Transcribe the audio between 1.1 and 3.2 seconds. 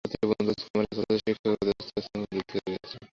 শিক্ষকের পদে উচ্চ স্থান অধিকার করেছিলেন।